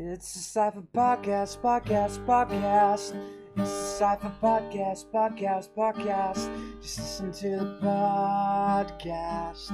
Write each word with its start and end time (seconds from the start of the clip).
It's 0.00 0.36
a 0.36 0.38
Cypher 0.38 0.82
Podcast, 0.94 1.58
Podcast, 1.58 2.24
Podcast. 2.24 3.16
It's 3.56 3.68
a 3.68 3.96
Cypher 3.98 4.32
Podcast, 4.40 5.06
Podcast, 5.12 5.70
Podcast. 5.76 6.48
Just 6.80 6.98
listen 7.00 7.32
to 7.32 7.48
the 7.48 7.78
podcast. 7.82 9.72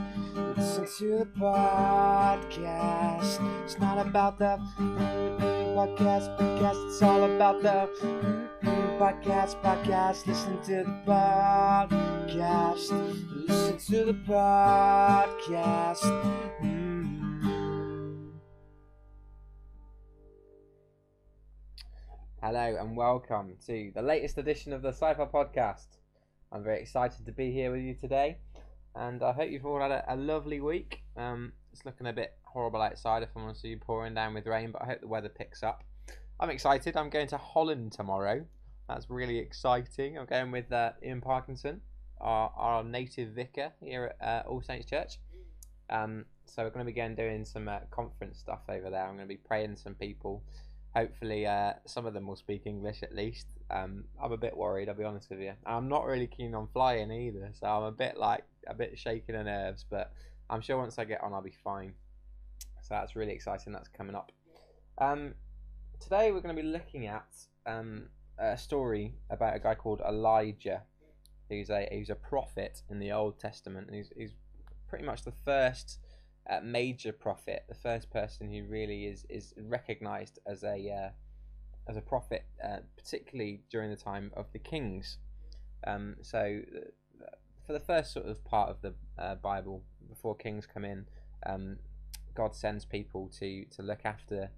Listen 0.56 0.86
to 0.86 1.18
the 1.18 1.26
podcast. 1.38 3.38
It's 3.64 3.78
not 3.78 3.98
about 3.98 4.38
the 4.38 4.58
podcast, 5.76 6.38
podcast. 6.38 6.86
It's 6.86 7.02
all 7.02 7.24
about 7.24 7.62
the 7.62 7.90
podcast, 8.98 9.60
podcast. 9.60 10.26
Listen 10.26 10.58
to 10.62 10.84
the 10.84 11.02
podcast. 11.06 12.90
Listen 13.46 13.76
to 13.76 14.04
the 14.06 14.14
podcast. 14.26 16.02
Hello 22.46 22.76
and 22.78 22.94
welcome 22.94 23.56
to 23.66 23.90
the 23.94 24.02
latest 24.02 24.36
edition 24.36 24.74
of 24.74 24.82
the 24.82 24.92
Cypher 24.92 25.24
Podcast. 25.24 25.86
I'm 26.52 26.62
very 26.62 26.78
excited 26.78 27.24
to 27.24 27.32
be 27.32 27.50
here 27.50 27.72
with 27.72 27.80
you 27.80 27.94
today, 27.94 28.36
and 28.94 29.22
I 29.22 29.32
hope 29.32 29.50
you've 29.50 29.64
all 29.64 29.80
had 29.80 29.90
a, 29.90 30.04
a 30.06 30.14
lovely 30.14 30.60
week. 30.60 31.00
Um, 31.16 31.54
it's 31.72 31.86
looking 31.86 32.06
a 32.06 32.12
bit 32.12 32.34
horrible 32.42 32.82
outside 32.82 33.22
if 33.22 33.30
I'm 33.34 33.44
honest 33.44 33.62
with 33.62 33.70
you, 33.70 33.78
pouring 33.78 34.12
down 34.12 34.34
with 34.34 34.46
rain, 34.46 34.72
but 34.72 34.82
I 34.82 34.84
hope 34.88 35.00
the 35.00 35.08
weather 35.08 35.30
picks 35.30 35.62
up. 35.62 35.84
I'm 36.38 36.50
excited. 36.50 36.98
I'm 36.98 37.08
going 37.08 37.28
to 37.28 37.38
Holland 37.38 37.92
tomorrow. 37.92 38.44
That's 38.90 39.08
really 39.08 39.38
exciting. 39.38 40.18
I'm 40.18 40.26
going 40.26 40.50
with 40.50 40.70
uh, 40.70 40.90
Ian 41.02 41.22
Parkinson, 41.22 41.80
our, 42.20 42.52
our 42.58 42.84
native 42.84 43.30
vicar 43.30 43.72
here 43.80 44.12
at 44.20 44.44
uh, 44.44 44.48
All 44.50 44.60
Saints 44.60 44.84
Church. 44.84 45.18
Um, 45.88 46.26
so 46.44 46.62
we're 46.62 46.68
going 46.68 46.84
to 46.84 46.92
be 46.92 46.92
going 46.92 47.14
doing 47.14 47.46
some 47.46 47.68
uh, 47.68 47.78
conference 47.90 48.38
stuff 48.38 48.60
over 48.68 48.90
there. 48.90 49.00
I'm 49.00 49.16
going 49.16 49.26
to 49.28 49.34
be 49.34 49.40
praying 49.42 49.76
some 49.76 49.94
people 49.94 50.42
hopefully 50.94 51.46
uh, 51.46 51.72
some 51.86 52.06
of 52.06 52.14
them 52.14 52.26
will 52.26 52.36
speak 52.36 52.62
English 52.66 53.02
at 53.02 53.14
least. 53.14 53.46
Um, 53.70 54.04
I'm 54.22 54.32
a 54.32 54.36
bit 54.36 54.56
worried, 54.56 54.88
I'll 54.88 54.94
be 54.94 55.04
honest 55.04 55.28
with 55.30 55.40
you. 55.40 55.52
I'm 55.66 55.88
not 55.88 56.04
really 56.06 56.26
keen 56.26 56.54
on 56.54 56.68
flying 56.72 57.10
either, 57.10 57.50
so 57.52 57.66
I'm 57.66 57.82
a 57.82 57.92
bit 57.92 58.16
like 58.16 58.44
a 58.66 58.74
bit 58.74 58.98
shaking 58.98 59.34
the 59.34 59.44
nerves, 59.44 59.84
but 59.88 60.12
I'm 60.48 60.60
sure 60.60 60.78
once 60.78 60.98
I 60.98 61.04
get 61.04 61.22
on, 61.22 61.32
I'll 61.32 61.42
be 61.42 61.54
fine. 61.64 61.94
So 62.82 62.88
that's 62.90 63.16
really 63.16 63.32
exciting. 63.32 63.72
That's 63.72 63.88
coming 63.88 64.14
up. 64.14 64.30
Um, 64.98 65.34
today 66.00 66.30
we're 66.30 66.40
going 66.40 66.54
to 66.54 66.62
be 66.62 66.68
looking 66.68 67.06
at 67.06 67.26
um, 67.66 68.08
a 68.38 68.56
story 68.56 69.14
about 69.30 69.56
a 69.56 69.58
guy 69.58 69.74
called 69.74 70.00
Elijah, 70.06 70.82
who's 71.48 71.70
a 71.70 71.88
who's 71.90 72.10
a 72.10 72.14
prophet 72.14 72.82
in 72.88 72.98
the 72.98 73.10
Old 73.10 73.38
Testament, 73.40 73.88
and 73.88 73.96
he's, 73.96 74.10
he's 74.16 74.34
pretty 74.88 75.04
much 75.04 75.22
the 75.22 75.32
first 75.44 75.98
uh, 76.48 76.60
major 76.62 77.12
prophet, 77.12 77.64
the 77.68 77.74
first 77.74 78.10
person 78.10 78.52
who 78.52 78.64
really 78.64 79.06
is 79.06 79.24
is 79.28 79.54
recognized 79.56 80.38
as 80.46 80.62
a 80.62 80.90
uh, 80.90 81.10
as 81.88 81.96
a 81.96 82.00
prophet, 82.00 82.44
uh, 82.62 82.78
particularly 82.96 83.62
during 83.70 83.90
the 83.90 83.96
time 83.96 84.30
of 84.36 84.46
the 84.52 84.58
kings. 84.58 85.18
Um, 85.86 86.16
so, 86.22 86.60
uh, 87.20 87.36
for 87.66 87.72
the 87.72 87.80
first 87.80 88.12
sort 88.12 88.26
of 88.26 88.44
part 88.44 88.70
of 88.70 88.80
the 88.82 88.94
uh, 89.18 89.36
Bible, 89.36 89.82
before 90.08 90.34
kings 90.34 90.66
come 90.66 90.84
in, 90.84 91.06
um, 91.46 91.78
God 92.34 92.54
sends 92.54 92.84
people 92.84 93.30
to 93.38 93.64
to 93.66 93.82
look 93.82 94.00
after 94.04 94.50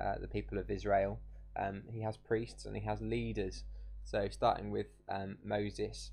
uh, 0.00 0.14
the 0.20 0.28
people 0.28 0.58
of 0.58 0.70
Israel. 0.70 1.20
Um, 1.56 1.82
he 1.90 2.00
has 2.00 2.16
priests 2.16 2.64
and 2.64 2.76
he 2.76 2.82
has 2.82 3.00
leaders. 3.00 3.64
So, 4.04 4.28
starting 4.30 4.70
with 4.70 4.86
um, 5.08 5.38
Moses, 5.44 6.10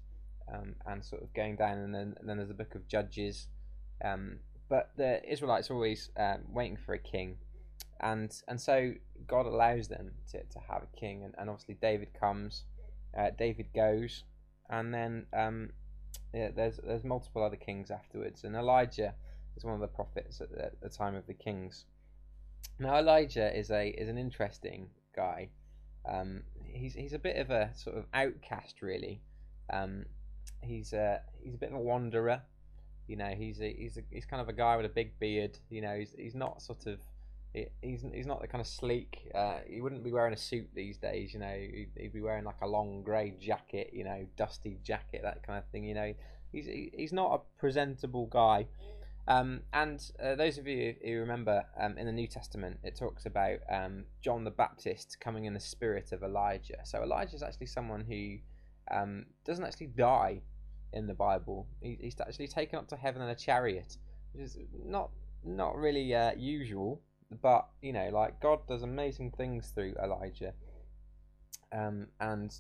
um, 0.54 0.76
and 0.86 1.04
sort 1.04 1.24
of 1.24 1.34
going 1.34 1.56
down, 1.56 1.78
and 1.78 1.94
then 1.94 2.16
and 2.20 2.28
then 2.28 2.38
there's 2.38 2.50
the 2.50 2.56
book 2.56 2.76
of 2.76 2.88
Judges. 2.88 3.48
Um, 4.04 4.40
but 4.70 4.92
the 4.96 5.22
Israelites 5.30 5.70
are 5.70 5.74
always 5.74 6.12
um, 6.18 6.42
waiting 6.48 6.78
for 6.78 6.94
a 6.94 7.00
king, 7.00 7.38
and 8.00 8.32
and 8.48 8.60
so 8.60 8.94
God 9.28 9.46
allows 9.46 9.88
them 9.88 10.12
to, 10.32 10.44
to 10.44 10.60
have 10.70 10.84
a 10.84 10.98
king, 10.98 11.24
and, 11.24 11.34
and 11.38 11.50
obviously 11.50 11.76
David 11.82 12.10
comes, 12.18 12.64
uh, 13.18 13.32
David 13.38 13.68
goes, 13.76 14.24
and 14.70 14.94
then 14.94 15.26
um, 15.34 15.72
yeah, 16.34 16.50
there's 16.56 16.80
there's 16.86 17.04
multiple 17.04 17.44
other 17.44 17.56
kings 17.56 17.92
afterwards, 17.92 18.44
and 18.44 18.56
Elijah 18.56 19.14
is 19.58 19.64
one 19.64 19.74
of 19.74 19.82
the 19.82 19.88
prophets 19.88 20.42
at 20.42 20.52
the, 20.52 20.66
at 20.66 20.82
the 20.82 20.90
time 20.90 21.16
of 21.16 21.26
the 21.28 21.34
kings. 21.34 21.86
Now 22.80 22.98
Elijah 22.98 23.58
is 23.58 23.72
a 23.72 23.90
is 23.90 24.08
an 24.08 24.18
interesting 24.18 24.88
guy. 25.16 25.50
Um, 26.08 26.44
he's 26.64 26.94
he's 26.94 27.14
a 27.14 27.20
bit 27.20 27.38
of 27.38 27.50
a 27.50 27.72
sort 27.76 27.98
of 27.98 28.06
outcast, 28.14 28.82
really. 28.82 29.22
Um, 29.72 30.06
he's 30.62 30.94
a 30.94 31.22
he's 31.42 31.56
a 31.56 31.58
bit 31.58 31.70
of 31.70 31.76
a 31.76 31.82
wanderer. 31.82 32.42
You 33.10 33.18
know, 33.18 33.34
he's 33.36 33.60
a, 33.60 33.74
he's 33.74 33.98
a, 33.98 34.02
he's 34.12 34.26
kind 34.26 34.42
of 34.42 34.50
a 34.50 34.54
guy 34.54 34.78
with 34.78 34.86
a 34.86 34.90
big 34.90 35.20
beard. 35.20 35.58
You 35.70 35.82
know, 35.82 35.98
he's 35.98 36.14
he's 36.18 36.36
not 36.36 36.62
sort 36.62 36.86
of 36.86 37.00
he's 37.54 38.06
he's 38.14 38.28
not 38.28 38.40
the 38.40 38.48
kind 38.48 38.62
of 38.62 38.68
sleek. 38.68 39.32
Uh, 39.34 39.60
he 39.68 39.82
wouldn't 39.82 40.04
be 40.04 40.12
wearing 40.12 40.34
a 40.34 40.38
suit 40.38 40.68
these 40.76 40.98
days. 40.98 41.34
You 41.34 41.40
know, 41.40 41.54
he'd, 41.54 41.90
he'd 41.98 42.14
be 42.14 42.22
wearing 42.22 42.46
like 42.46 42.62
a 42.62 42.68
long 42.68 43.02
grey 43.02 43.34
jacket. 43.40 43.90
You 43.94 44.04
know, 44.04 44.28
dusty 44.38 44.78
jacket, 44.84 45.22
that 45.24 45.42
kind 45.42 45.58
of 45.58 45.66
thing. 45.72 45.86
You 45.86 45.96
know, 45.96 46.14
he's 46.52 46.68
he's 46.68 47.12
not 47.12 47.34
a 47.34 47.60
presentable 47.60 48.28
guy. 48.28 48.68
Um, 49.28 49.62
and 49.74 50.04
uh, 50.24 50.36
those 50.36 50.58
of 50.58 50.68
you 50.68 50.96
who 51.04 51.20
remember 51.20 51.64
um, 51.80 51.98
in 51.98 52.08
the 52.08 52.12
New 52.12 52.28
Testament, 52.28 52.80
it 52.84 52.96
talks 52.96 53.28
about 53.28 53.60
um, 53.72 54.06
John 54.22 54.44
the 54.44 54.52
Baptist 54.52 55.18
coming 55.20 55.46
in 55.46 55.54
the 55.54 55.60
spirit 55.60 56.12
of 56.12 56.24
Elijah. 56.24 56.80
So 56.84 57.04
Elijah 57.04 57.36
is 57.36 57.44
actually 57.44 57.68
someone 57.68 58.06
who 58.06 58.38
um, 58.90 59.28
doesn't 59.46 59.64
actually 59.64 59.88
die 59.88 60.42
in 60.94 61.08
the 61.08 61.14
Bible. 61.14 61.68
He, 61.82 61.98
he's 62.00 62.20
actually 62.20 62.48
taken 62.48 62.80
up 62.80 62.88
to 62.90 62.96
heaven 62.96 63.22
in 63.22 63.30
a 63.30 63.36
chariot, 63.36 63.98
which 64.34 64.44
is 64.44 64.58
not 64.86 65.10
not 65.44 65.76
really 65.78 66.14
uh, 66.14 66.32
usual, 66.38 67.02
but 67.42 67.68
you 67.82 67.94
know, 67.94 68.10
like 68.12 68.40
God 68.42 68.60
does 68.68 68.84
amazing 68.84 69.32
things 69.32 69.72
through 69.74 69.96
Elijah, 70.04 70.54
um, 71.72 72.08
and 72.20 72.54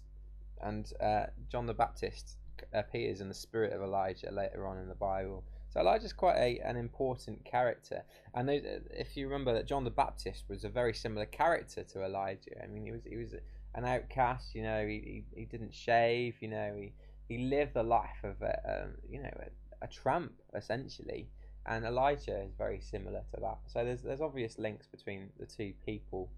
and 0.61 0.91
uh, 1.01 1.25
John 1.51 1.65
the 1.65 1.73
Baptist 1.73 2.37
appears 2.73 3.21
in 3.21 3.29
the 3.29 3.33
spirit 3.33 3.73
of 3.73 3.81
Elijah 3.81 4.31
later 4.31 4.67
on 4.67 4.77
in 4.77 4.87
the 4.87 4.95
Bible. 4.95 5.43
So 5.69 5.79
Elijah's 5.79 6.13
quite 6.13 6.37
a, 6.37 6.59
an 6.59 6.75
important 6.75 7.45
character. 7.45 8.03
And 8.33 8.49
if 8.49 9.15
you 9.15 9.27
remember 9.27 9.53
that 9.53 9.67
John 9.67 9.83
the 9.83 9.91
Baptist 9.91 10.45
was 10.49 10.63
a 10.63 10.69
very 10.69 10.93
similar 10.93 11.25
character 11.27 11.83
to 11.83 12.03
Elijah. 12.03 12.63
I 12.63 12.67
mean, 12.67 12.85
he 12.85 12.91
was 12.91 13.01
he 13.05 13.17
was 13.17 13.33
an 13.75 13.85
outcast. 13.85 14.55
You 14.55 14.63
know, 14.63 14.85
he 14.85 15.23
he, 15.33 15.41
he 15.41 15.45
didn't 15.45 15.73
shave. 15.73 16.35
You 16.41 16.47
know, 16.49 16.73
he 16.75 16.93
he 17.29 17.37
lived 17.37 17.75
the 17.75 17.83
life 17.83 18.23
of 18.23 18.41
a 18.41 18.83
um, 18.83 18.95
you 19.09 19.21
know 19.21 19.29
a, 19.39 19.85
a, 19.85 19.87
tramp 19.87 20.33
essentially, 20.55 21.29
and 21.65 21.85
Elijah 21.85 22.41
is 22.41 22.51
very 22.57 22.81
similar 22.81 23.21
to 23.33 23.39
that. 23.39 23.59
So 23.67 23.85
there's 23.85 24.01
there's 24.01 24.19
obvious 24.19 24.57
links 24.57 24.87
between 24.87 25.29
the 25.39 25.45
two 25.45 25.73
people, 25.85 26.29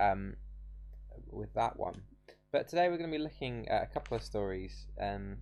um, 0.00 0.34
with 1.30 1.52
that 1.54 1.78
one. 1.78 2.00
But 2.50 2.68
today 2.68 2.88
we're 2.88 2.96
going 2.96 3.10
to 3.10 3.18
be 3.18 3.22
looking 3.22 3.68
at 3.68 3.82
a 3.82 3.86
couple 3.86 4.16
of 4.16 4.22
stories. 4.22 4.86
Um, 4.98 5.36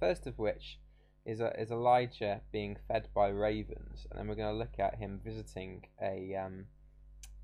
first 0.00 0.26
of 0.26 0.38
which 0.38 0.78
is 1.26 1.40
a, 1.40 1.60
is 1.60 1.70
Elijah 1.70 2.40
being 2.50 2.78
fed 2.88 3.08
by 3.14 3.28
ravens, 3.28 4.06
and 4.10 4.18
then 4.18 4.26
we're 4.26 4.34
going 4.34 4.52
to 4.52 4.58
look 4.58 4.78
at 4.78 4.96
him 4.96 5.20
visiting 5.22 5.84
a 6.02 6.34
um, 6.34 6.64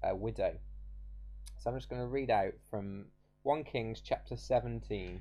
a 0.03 0.17
widow. 0.17 0.55
So 1.59 1.69
I'm 1.69 1.77
just 1.77 1.91
going 1.91 2.01
to 2.01 2.09
read 2.09 2.31
out 2.31 2.55
from 2.71 3.05
1 3.43 3.65
Kings 3.65 4.01
chapter 4.03 4.35
17 4.35 5.21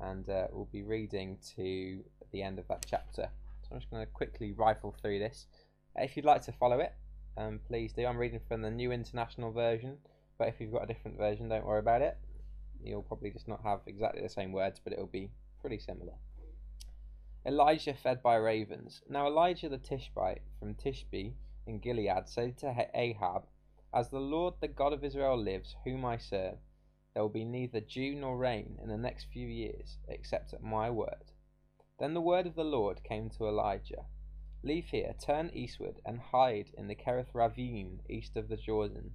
and 0.00 0.28
uh, 0.28 0.46
we'll 0.52 0.68
be 0.72 0.82
reading 0.82 1.38
to 1.56 2.02
the 2.32 2.42
end 2.42 2.58
of 2.58 2.68
that 2.68 2.86
chapter. 2.88 3.28
So 3.62 3.68
I'm 3.72 3.80
just 3.80 3.90
going 3.90 4.04
to 4.04 4.12
quickly 4.12 4.52
rifle 4.52 4.94
through 5.00 5.18
this. 5.18 5.46
If 5.96 6.16
you'd 6.16 6.24
like 6.24 6.42
to 6.42 6.52
follow 6.52 6.80
it, 6.80 6.92
um, 7.36 7.60
please 7.66 7.92
do. 7.92 8.06
I'm 8.06 8.16
reading 8.16 8.40
from 8.48 8.62
the 8.62 8.70
New 8.70 8.92
International 8.92 9.52
Version, 9.52 9.98
but 10.38 10.48
if 10.48 10.60
you've 10.60 10.72
got 10.72 10.84
a 10.84 10.86
different 10.86 11.18
version, 11.18 11.48
don't 11.48 11.66
worry 11.66 11.80
about 11.80 12.02
it. 12.02 12.16
You'll 12.82 13.02
probably 13.02 13.30
just 13.30 13.48
not 13.48 13.62
have 13.64 13.80
exactly 13.86 14.22
the 14.22 14.28
same 14.28 14.52
words, 14.52 14.80
but 14.82 14.92
it'll 14.92 15.06
be 15.06 15.30
pretty 15.60 15.78
similar. 15.78 16.14
Elijah 17.46 17.94
fed 17.94 18.22
by 18.22 18.36
ravens. 18.36 19.02
Now 19.08 19.26
Elijah 19.26 19.68
the 19.68 19.78
Tishbite 19.78 20.42
from 20.58 20.74
Tishbe 20.74 21.32
in 21.66 21.78
Gilead 21.78 22.28
said 22.28 22.58
to 22.58 22.86
Ahab, 22.94 23.44
As 23.94 24.10
the 24.10 24.20
Lord 24.20 24.54
the 24.60 24.68
God 24.68 24.92
of 24.92 25.04
Israel 25.04 25.36
lives, 25.36 25.76
whom 25.84 26.04
I 26.04 26.18
serve, 26.18 26.58
there 27.14 27.22
will 27.22 27.28
be 27.28 27.44
neither 27.44 27.80
dew 27.80 28.14
nor 28.14 28.36
rain 28.36 28.78
in 28.82 28.88
the 28.88 28.96
next 28.96 29.24
few 29.32 29.46
years, 29.46 29.98
except 30.08 30.52
at 30.52 30.62
my 30.62 30.90
word. 30.90 31.32
Then 31.98 32.14
the 32.14 32.20
word 32.20 32.46
of 32.46 32.54
the 32.54 32.64
Lord 32.64 33.02
came 33.02 33.30
to 33.30 33.48
Elijah 33.48 34.06
Leave 34.62 34.88
here, 34.90 35.14
turn 35.24 35.50
eastward, 35.54 36.00
and 36.04 36.18
hide 36.18 36.70
in 36.76 36.88
the 36.88 36.94
Kerith 36.96 37.32
ravine 37.32 38.02
east 38.08 38.36
of 38.36 38.48
the 38.48 38.56
Jordan. 38.56 39.14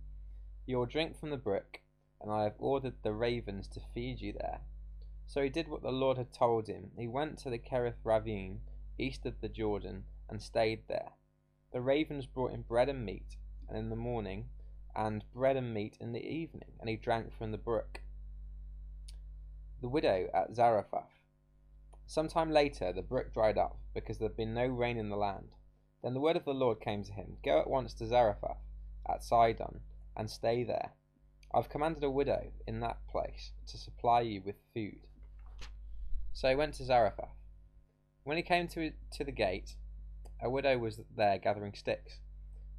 You 0.65 0.77
will 0.77 0.85
drink 0.85 1.17
from 1.17 1.31
the 1.31 1.37
brook, 1.37 1.81
and 2.21 2.31
I 2.31 2.43
have 2.43 2.55
ordered 2.59 2.95
the 3.03 3.13
ravens 3.13 3.67
to 3.69 3.81
feed 3.93 4.21
you 4.21 4.31
there. 4.31 4.61
So 5.27 5.41
he 5.41 5.49
did 5.49 5.67
what 5.67 5.81
the 5.81 5.91
Lord 5.91 6.17
had 6.17 6.31
told 6.31 6.67
him. 6.67 6.91
He 6.97 7.07
went 7.07 7.39
to 7.39 7.49
the 7.49 7.59
Kerith 7.59 8.05
ravine 8.05 8.61
east 8.97 9.25
of 9.25 9.41
the 9.41 9.49
Jordan 9.49 10.05
and 10.29 10.41
stayed 10.41 10.87
there. 10.87 11.11
The 11.73 11.81
ravens 11.81 12.25
brought 12.25 12.51
him 12.51 12.61
bread 12.61 12.87
and 12.87 13.05
meat, 13.05 13.35
and 13.67 13.77
in 13.77 13.89
the 13.89 13.95
morning 13.97 14.49
and 14.95 15.23
bread 15.33 15.55
and 15.55 15.73
meat 15.73 15.97
in 15.99 16.11
the 16.11 16.25
evening, 16.25 16.71
and 16.79 16.89
he 16.89 16.95
drank 16.95 17.33
from 17.37 17.51
the 17.51 17.57
brook. 17.57 18.01
The 19.81 19.89
widow 19.89 20.29
at 20.33 20.55
Zarephath. 20.55 21.19
Some 22.05 22.27
time 22.27 22.51
later 22.51 22.91
the 22.93 23.01
brook 23.01 23.33
dried 23.33 23.57
up, 23.57 23.77
because 23.93 24.17
there 24.17 24.27
had 24.27 24.37
been 24.37 24.53
no 24.53 24.67
rain 24.67 24.97
in 24.97 25.09
the 25.09 25.17
land. 25.17 25.55
Then 26.03 26.13
the 26.13 26.19
word 26.19 26.35
of 26.35 26.45
the 26.45 26.53
Lord 26.53 26.81
came 26.81 27.03
to 27.03 27.13
him 27.13 27.37
Go 27.43 27.59
at 27.59 27.69
once 27.69 27.93
to 27.95 28.07
Zarephath 28.07 28.57
at 29.09 29.23
Sidon, 29.23 29.81
and 30.15 30.29
stay 30.29 30.63
there. 30.63 30.91
I've 31.53 31.69
commanded 31.69 32.03
a 32.03 32.09
widow 32.09 32.51
in 32.67 32.79
that 32.79 33.05
place 33.07 33.51
to 33.67 33.77
supply 33.77 34.21
you 34.21 34.41
with 34.41 34.55
food. 34.73 35.07
So 36.33 36.49
he 36.49 36.55
went 36.55 36.73
to 36.75 36.85
Zarephath. 36.85 37.35
When 38.23 38.37
he 38.37 38.43
came 38.43 38.67
to, 38.69 38.91
to 39.11 39.23
the 39.23 39.31
gate, 39.31 39.75
a 40.41 40.49
widow 40.49 40.77
was 40.77 40.99
there 41.15 41.37
gathering 41.37 41.73
sticks. 41.73 42.19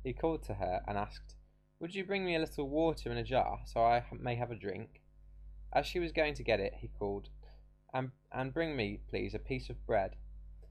He 0.03 0.13
called 0.13 0.43
to 0.45 0.55
her 0.55 0.83
and 0.89 0.99
asked, 0.99 1.37
Would 1.85 1.95
you 1.95 2.03
bring 2.03 2.25
me 2.25 2.35
a 2.35 2.39
little 2.39 2.67
water 2.67 3.13
in 3.13 3.19
a 3.19 3.23
jar 3.23 3.61
so 3.67 3.85
I 3.85 4.03
may 4.19 4.37
have 4.37 4.51
a 4.51 4.55
drink? 4.55 5.03
As 5.71 5.85
she 5.85 5.99
was 5.99 6.13
going 6.13 6.33
to 6.37 6.43
get 6.43 6.59
it, 6.59 6.73
he 6.79 6.89
called, 6.89 7.29
And, 7.93 8.13
and 8.33 8.55
bring 8.55 8.75
me, 8.75 9.01
please, 9.11 9.35
a 9.35 9.39
piece 9.39 9.69
of 9.69 9.87
bread. 9.87 10.17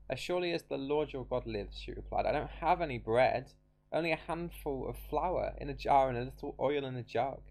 As 0.10 0.20
surely 0.20 0.54
as 0.54 0.64
the 0.64 0.76
Lord 0.76 1.14
your 1.14 1.24
God 1.24 1.46
lives, 1.46 1.78
she 1.78 1.92
replied, 1.92 2.26
I 2.26 2.32
don't 2.32 2.50
have 2.50 2.82
any 2.82 2.98
bread, 2.98 3.52
only 3.92 4.12
a 4.12 4.20
handful 4.26 4.90
of 4.90 4.98
flour 4.98 5.54
in 5.60 5.70
a 5.70 5.76
jar 5.76 6.10
and 6.10 6.18
a 6.18 6.24
little 6.24 6.56
oil 6.60 6.84
in 6.84 6.96
a 6.96 7.04
jug. 7.04 7.42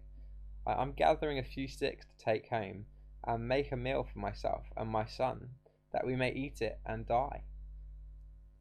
I, 0.67 0.73
I'm 0.73 0.91
gathering 0.91 1.39
a 1.39 1.43
few 1.43 1.69
sticks 1.69 2.05
to 2.05 2.25
take 2.25 2.49
home 2.49 2.87
and 3.25 3.47
make 3.47 3.71
a 3.71 3.77
meal 3.77 4.05
for 4.11 4.19
myself 4.19 4.65
and 4.75 4.89
my 4.89 5.05
son, 5.05 5.51
that 5.93 6.05
we 6.05 6.17
may 6.17 6.33
eat 6.33 6.61
it 6.61 6.79
and 6.85 7.07
die. 7.07 7.43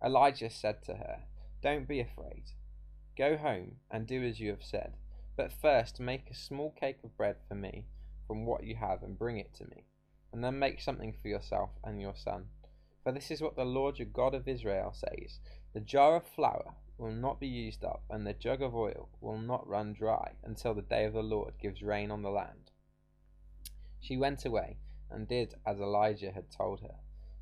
Elijah 0.01 0.49
said 0.49 0.85
to 0.85 0.95
her, 0.95 1.25
Don't 1.61 1.89
be 1.89 1.99
afraid. 1.99 2.53
Go 3.17 3.37
home 3.37 3.77
and 3.91 4.07
do 4.07 4.23
as 4.25 4.41
you 4.41 4.51
have 4.51 4.65
said. 4.65 4.95
But 5.37 5.53
first 5.53 6.01
make 6.01 6.31
a 6.31 6.35
small 6.35 6.71
cake 6.71 6.99
of 7.05 7.17
bread 7.17 7.37
for 7.49 7.55
me 7.55 7.87
from 8.27 8.47
what 8.47 8.65
you 8.65 8.77
have 8.77 9.03
and 9.03 9.19
bring 9.19 9.39
it 9.39 9.55
to 9.55 9.65
me. 9.65 9.85
And 10.33 10.43
then 10.43 10.59
make 10.59 10.81
something 10.81 11.15
for 11.21 11.29
yourself 11.29 11.71
and 11.85 12.01
your 12.01 12.15
son. 12.17 12.47
For 13.03 13.13
this 13.13 13.31
is 13.31 13.43
what 13.43 13.57
the 13.57 13.65
Lord 13.65 13.99
your 13.99 14.09
God 14.09 14.35
of 14.35 14.49
Israel 14.49 14.93
says 14.95 15.41
The 15.75 15.81
jar 15.81 16.17
of 16.17 16.27
flour 16.27 16.75
will 16.97 17.13
not 17.13 17.41
be 17.41 17.49
used 17.49 17.85
up, 17.85 18.05
and 18.09 18.27
the 18.27 18.33
jug 18.33 18.63
of 18.63 18.75
oil 18.75 19.09
will 19.21 19.39
not 19.39 19.67
run 19.67 19.93
dry 19.93 20.33
until 20.45 20.73
the 20.73 20.83
day 20.83 21.05
of 21.05 21.13
the 21.13 21.23
Lord 21.23 21.55
gives 21.61 21.83
rain 21.83 22.11
on 22.11 22.23
the 22.23 22.31
land. 22.31 22.71
She 24.01 24.17
went 24.17 24.45
away 24.45 24.79
and 25.11 25.29
did 25.29 25.55
as 25.67 25.81
Elijah 25.81 26.33
had 26.33 26.51
told 26.51 26.81
her. 26.81 26.95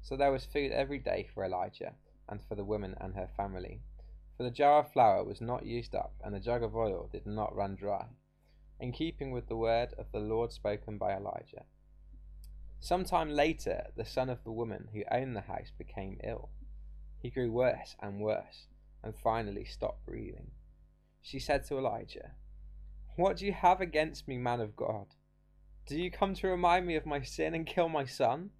So 0.02 0.16
there 0.16 0.32
was 0.32 0.44
food 0.44 0.72
every 0.72 0.98
day 0.98 1.28
for 1.32 1.44
Elijah 1.44 1.94
and 2.28 2.42
for 2.42 2.54
the 2.54 2.64
woman 2.64 2.94
and 3.00 3.14
her 3.14 3.28
family. 3.36 3.82
For 4.40 4.44
the 4.44 4.50
jar 4.50 4.78
of 4.78 4.90
flour 4.90 5.22
was 5.22 5.42
not 5.42 5.66
used 5.66 5.94
up, 5.94 6.14
and 6.24 6.34
the 6.34 6.40
jug 6.40 6.62
of 6.62 6.74
oil 6.74 7.10
did 7.12 7.26
not 7.26 7.54
run 7.54 7.74
dry, 7.74 8.06
in 8.80 8.90
keeping 8.90 9.32
with 9.32 9.48
the 9.48 9.56
word 9.56 9.92
of 9.98 10.10
the 10.12 10.18
Lord 10.18 10.50
spoken 10.50 10.96
by 10.96 11.14
Elijah. 11.14 11.66
Some 12.78 13.04
time 13.04 13.28
later, 13.28 13.88
the 13.98 14.06
son 14.06 14.30
of 14.30 14.42
the 14.42 14.50
woman 14.50 14.88
who 14.94 15.02
owned 15.10 15.36
the 15.36 15.42
house 15.42 15.70
became 15.76 16.22
ill. 16.24 16.48
He 17.18 17.28
grew 17.28 17.52
worse 17.52 17.96
and 18.00 18.18
worse, 18.18 18.68
and 19.02 19.14
finally 19.14 19.66
stopped 19.66 20.06
breathing. 20.06 20.52
She 21.20 21.38
said 21.38 21.66
to 21.66 21.76
Elijah, 21.76 22.30
What 23.16 23.36
do 23.36 23.44
you 23.44 23.52
have 23.52 23.82
against 23.82 24.26
me, 24.26 24.38
man 24.38 24.62
of 24.62 24.74
God? 24.74 25.08
Do 25.84 26.00
you 26.00 26.10
come 26.10 26.32
to 26.36 26.48
remind 26.48 26.86
me 26.86 26.96
of 26.96 27.04
my 27.04 27.20
sin 27.20 27.54
and 27.54 27.66
kill 27.66 27.90
my 27.90 28.06
son? 28.06 28.52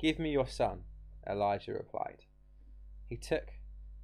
Give 0.00 0.18
me 0.18 0.32
your 0.32 0.48
son, 0.48 0.82
Elijah 1.28 1.74
replied. 1.74 2.24
He 3.08 3.16
took 3.16 3.52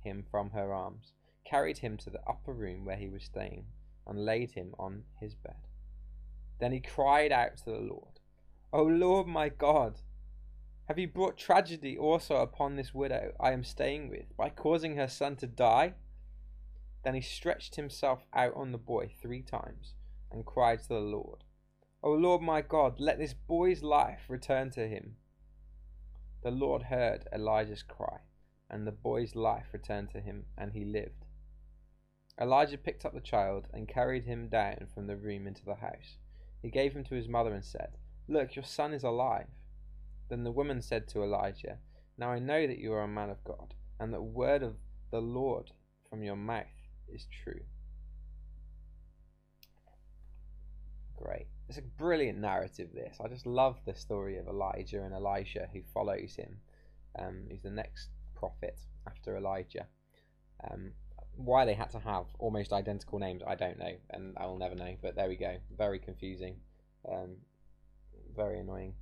him 0.06 0.25
from 0.31 0.50
her 0.50 0.73
arms, 0.73 1.12
carried 1.44 1.79
him 1.79 1.97
to 1.99 2.11
the 2.11 2.23
upper 2.26 2.53
room 2.53 2.85
where 2.85 2.97
he 2.97 3.08
was 3.08 3.25
staying, 3.25 3.67
and 4.06 4.25
laid 4.25 4.53
him 4.53 4.75
on 4.79 5.03
his 5.20 5.35
bed. 5.35 5.69
Then 6.58 6.73
he 6.73 6.81
cried 6.81 7.32
out 7.32 7.58
to 7.58 7.64
the 7.67 7.79
Lord, 7.79 8.20
O 8.73 8.82
Lord 8.82 9.26
my 9.26 9.49
God, 9.49 10.00
have 10.87 10.99
you 10.99 11.08
brought 11.08 11.37
tragedy 11.37 11.99
also 11.99 12.37
upon 12.37 12.76
this 12.76 12.94
widow 12.94 13.32
I 13.41 13.50
am 13.50 13.64
staying 13.64 14.08
with 14.08 14.37
by 14.37 14.50
causing 14.50 14.97
her 14.97 15.08
son 15.08 15.35
to 15.37 15.47
die? 15.47 15.94
Then 17.02 17.14
he 17.14 17.20
stretched 17.20 17.76
himself 17.76 18.25
out 18.32 18.55
on 18.55 18.73
the 18.73 18.79
boy 18.79 19.11
three 19.20 19.43
times 19.43 19.94
and 20.31 20.47
cried 20.47 20.81
to 20.82 20.88
the 20.88 21.00
Lord, 21.00 21.44
O 22.02 22.12
Lord 22.12 22.43
my 22.43 22.62
God, 22.62 23.00
let 23.00 23.19
this 23.19 23.35
boy's 23.35 23.82
life 23.82 24.20
return 24.29 24.70
to 24.73 24.87
him. 24.87 25.17
The 26.43 26.52
Lord 26.52 26.85
heard 26.85 27.26
Elijah's 27.32 27.82
cry, 27.82 28.20
and 28.70 28.86
the 28.86 28.92
boy's 28.92 29.34
life 29.34 29.66
returned 29.72 30.10
to 30.10 30.20
him, 30.20 30.44
and 30.56 30.72
he 30.72 30.84
lived. 30.84 31.24
Elijah 32.40 32.76
picked 32.76 33.04
up 33.04 33.14
the 33.14 33.20
child 33.20 33.66
and 33.72 33.88
carried 33.88 34.24
him 34.24 34.48
down 34.48 34.86
from 34.92 35.06
the 35.06 35.16
room 35.16 35.46
into 35.46 35.64
the 35.64 35.76
house. 35.76 36.18
He 36.60 36.70
gave 36.70 36.92
him 36.92 37.04
to 37.04 37.14
his 37.14 37.28
mother 37.28 37.54
and 37.54 37.64
said, 37.64 37.96
Look, 38.28 38.56
your 38.56 38.64
son 38.64 38.92
is 38.92 39.04
alive. 39.04 39.46
Then 40.28 40.44
the 40.44 40.52
woman 40.52 40.82
said 40.82 41.08
to 41.08 41.22
Elijah, 41.22 41.78
Now 42.18 42.30
I 42.30 42.38
know 42.38 42.66
that 42.66 42.78
you 42.78 42.92
are 42.92 43.02
a 43.02 43.08
man 43.08 43.30
of 43.30 43.44
God, 43.44 43.74
and 43.98 44.12
that 44.12 44.22
word 44.22 44.62
of 44.62 44.74
the 45.10 45.20
Lord 45.20 45.70
from 46.10 46.22
your 46.22 46.36
mouth 46.36 46.66
is 47.08 47.26
true. 47.44 47.60
Great. 51.16 51.46
It's 51.68 51.78
a 51.78 51.82
brilliant 51.82 52.38
narrative, 52.38 52.90
this. 52.92 53.16
I 53.22 53.28
just 53.28 53.46
love 53.46 53.78
the 53.86 53.94
story 53.94 54.36
of 54.36 54.46
Elijah 54.46 55.02
and 55.02 55.14
Elisha 55.14 55.68
who 55.72 55.80
follows 55.94 56.34
him. 56.36 56.58
Um, 57.18 57.44
he's 57.48 57.62
the 57.62 57.70
next 57.70 58.08
prophet 58.37 58.79
after 59.06 59.37
Elijah. 59.37 59.87
Um, 60.71 60.93
why 61.37 61.65
they 61.65 61.75
had 61.75 61.91
to 61.91 61.99
have 61.99 62.27
almost 62.38 62.73
identical 62.73 63.19
names, 63.19 63.43
I 63.47 63.55
don't 63.55 63.79
know, 63.79 63.93
and 64.11 64.37
I 64.38 64.47
will 64.47 64.59
never 64.59 64.75
know, 64.75 64.94
but 65.03 65.17
there 65.17 65.29
we 65.29 65.37
go. 65.37 65.56
Very 65.77 65.99
confusing. 65.99 66.56
Um, 67.11 67.37
very 68.35 68.59
annoying. 68.59 68.94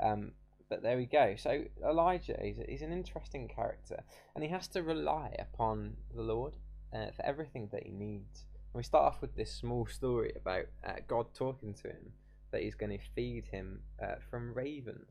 Um, 0.00 0.32
but 0.68 0.82
there 0.82 0.96
we 0.96 1.06
go. 1.06 1.34
So 1.36 1.64
Elijah 1.84 2.42
is, 2.42 2.58
is 2.58 2.82
an 2.82 2.92
interesting 2.92 3.48
character, 3.48 4.02
and 4.34 4.44
he 4.44 4.50
has 4.50 4.68
to 4.68 4.82
rely 4.82 5.34
upon 5.38 5.96
the 6.14 6.22
Lord 6.22 6.56
uh, 6.94 7.10
for 7.14 7.24
everything 7.24 7.68
that 7.72 7.82
he 7.84 7.90
needs. 7.90 8.46
And 8.72 8.78
we 8.78 8.84
start 8.84 9.04
off 9.04 9.20
with 9.20 9.34
this 9.34 9.52
small 9.52 9.86
story 9.86 10.32
about 10.36 10.66
uh, 10.86 11.00
God 11.08 11.34
talking 11.34 11.74
to 11.74 11.88
him 11.88 12.12
that 12.52 12.62
he's 12.62 12.74
going 12.76 12.96
to 12.96 13.04
feed 13.14 13.46
him 13.46 13.80
uh, 14.02 14.16
from 14.30 14.54
ravens. 14.54 15.10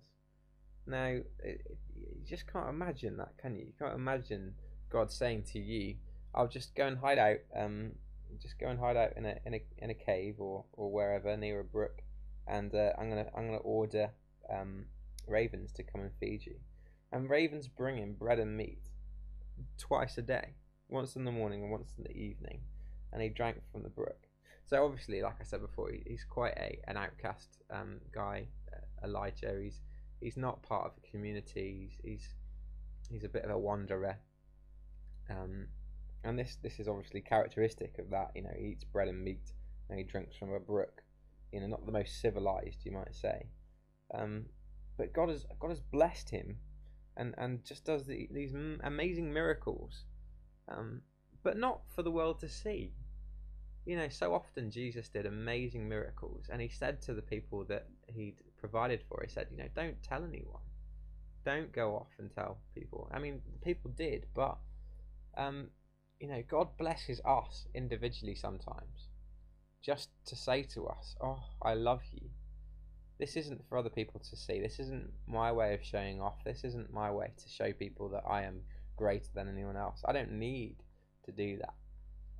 Now, 0.89 1.19
it, 1.43 1.77
you 1.95 2.25
just 2.27 2.51
can't 2.51 2.69
imagine 2.69 3.17
that, 3.17 3.37
can 3.37 3.55
you? 3.55 3.65
You 3.65 3.73
can't 3.77 3.95
imagine 3.95 4.55
God 4.89 5.11
saying 5.11 5.43
to 5.53 5.59
you, 5.59 5.95
"I'll 6.33 6.47
just 6.47 6.75
go 6.75 6.87
and 6.87 6.97
hide 6.97 7.19
out, 7.19 7.37
um, 7.55 7.91
just 8.41 8.59
go 8.59 8.67
and 8.67 8.79
hide 8.79 8.97
out 8.97 9.15
in 9.15 9.25
a 9.25 9.35
in 9.45 9.53
a 9.53 9.61
in 9.77 9.89
a 9.89 9.93
cave 9.93 10.35
or, 10.39 10.65
or 10.73 10.91
wherever 10.91 11.35
near 11.37 11.59
a 11.59 11.63
brook, 11.63 12.01
and 12.47 12.73
uh, 12.73 12.91
I'm 12.97 13.09
gonna 13.09 13.27
I'm 13.35 13.45
gonna 13.45 13.57
order 13.57 14.11
um, 14.53 14.85
ravens 15.27 15.71
to 15.73 15.83
come 15.83 16.01
and 16.01 16.11
feed 16.19 16.45
you." 16.45 16.55
And 17.11 17.29
ravens 17.29 17.67
bring 17.67 17.97
him 17.97 18.13
bread 18.13 18.39
and 18.39 18.55
meat 18.55 18.81
twice 19.77 20.17
a 20.17 20.21
day, 20.21 20.53
once 20.89 21.15
in 21.15 21.25
the 21.25 21.31
morning 21.31 21.63
and 21.63 21.71
once 21.71 21.93
in 21.97 22.03
the 22.03 22.15
evening 22.15 22.61
and 23.11 23.21
he 23.21 23.29
drank 23.29 23.57
from 23.71 23.83
the 23.83 23.89
brook. 23.89 24.17
So 24.65 24.83
obviously, 24.85 25.21
like 25.21 25.37
I 25.41 25.43
said 25.43 25.61
before, 25.61 25.89
he's 26.05 26.25
quite 26.29 26.53
a 26.57 26.79
an 26.87 26.97
outcast 26.97 27.57
um, 27.71 27.99
guy. 28.13 28.47
Uh, 28.71 29.07
Elijah, 29.07 29.57
he's 29.61 29.81
he's 30.21 30.37
not 30.37 30.63
part 30.63 30.85
of 30.85 30.91
the 30.95 31.07
community. 31.09 31.89
He's 31.89 32.11
he's, 32.11 32.27
he's 33.09 33.23
a 33.23 33.29
bit 33.29 33.43
of 33.43 33.51
a 33.51 33.57
wanderer. 33.57 34.17
Um, 35.29 35.67
and 36.23 36.37
this 36.37 36.57
this 36.61 36.79
is 36.79 36.87
obviously 36.87 37.21
characteristic 37.21 37.97
of 37.99 38.09
that. 38.09 38.31
You 38.35 38.43
know, 38.43 38.53
he 38.57 38.67
eats 38.67 38.83
bread 38.83 39.07
and 39.07 39.23
meat, 39.23 39.53
and 39.89 39.97
he 39.97 40.03
drinks 40.03 40.35
from 40.35 40.53
a 40.53 40.59
brook. 40.59 41.03
You 41.51 41.61
know, 41.61 41.67
not 41.67 41.85
the 41.85 41.91
most 41.91 42.21
civilized, 42.21 42.85
you 42.85 42.91
might 42.91 43.15
say. 43.15 43.47
Um, 44.13 44.45
but 44.97 45.13
God 45.13 45.29
has 45.29 45.45
God 45.59 45.69
has 45.69 45.79
blessed 45.79 46.29
him, 46.29 46.57
and 47.15 47.33
and 47.37 47.63
just 47.63 47.85
does 47.85 48.05
the, 48.05 48.27
these 48.31 48.53
amazing 48.83 49.33
miracles. 49.33 50.03
Um, 50.67 51.01
but 51.41 51.57
not 51.57 51.81
for 51.95 52.03
the 52.03 52.11
world 52.11 52.39
to 52.41 52.49
see. 52.49 52.93
You 53.85 53.97
know, 53.97 54.09
so 54.09 54.33
often 54.33 54.69
Jesus 54.69 55.09
did 55.09 55.25
amazing 55.25 55.87
miracles, 55.87 56.49
and 56.51 56.61
he 56.61 56.67
said 56.67 57.01
to 57.03 57.13
the 57.13 57.21
people 57.21 57.63
that 57.65 57.87
he'd 58.07 58.35
provided 58.59 59.01
for, 59.07 59.21
he 59.23 59.31
said, 59.31 59.47
you 59.51 59.57
know, 59.57 59.69
don't 59.75 60.01
tell 60.03 60.23
anyone. 60.23 60.61
Don't 61.45 61.71
go 61.71 61.95
off 61.95 62.09
and 62.17 62.29
tell 62.33 62.59
people. 62.75 63.09
I 63.13 63.19
mean, 63.19 63.41
people 63.63 63.91
did, 63.91 64.25
but, 64.35 64.57
um, 65.37 65.69
you 66.19 66.27
know, 66.27 66.43
God 66.47 66.77
blesses 66.77 67.21
us 67.25 67.67
individually 67.73 68.35
sometimes 68.35 69.07
just 69.81 70.09
to 70.25 70.35
say 70.35 70.63
to 70.63 70.87
us, 70.87 71.15
oh, 71.21 71.39
I 71.61 71.73
love 71.73 72.01
you. 72.11 72.29
This 73.19 73.35
isn't 73.35 73.61
for 73.67 73.77
other 73.77 73.89
people 73.89 74.21
to 74.29 74.35
see. 74.35 74.59
This 74.59 74.79
isn't 74.79 75.11
my 75.27 75.51
way 75.51 75.73
of 75.73 75.83
showing 75.83 76.21
off. 76.21 76.43
This 76.45 76.63
isn't 76.63 76.93
my 76.93 77.11
way 77.11 77.31
to 77.37 77.49
show 77.49 77.73
people 77.73 78.09
that 78.09 78.23
I 78.29 78.43
am 78.43 78.61
greater 78.97 79.29
than 79.33 79.49
anyone 79.49 79.77
else. 79.77 80.01
I 80.05 80.13
don't 80.13 80.33
need 80.33 80.77
to 81.25 81.31
do 81.31 81.57
that. 81.57 81.73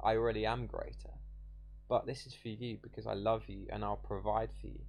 I 0.02 0.16
already 0.16 0.46
am 0.46 0.68
greater. 0.68 1.14
But 1.90 2.06
this 2.06 2.26
is 2.26 2.34
for 2.34 2.50
you 2.50 2.78
because 2.82 3.08
I 3.08 3.14
love 3.14 3.44
you 3.48 3.68
and 3.72 3.84
I'll 3.84 3.98
provide 3.98 4.52
for 4.62 4.68
you. 4.68 4.82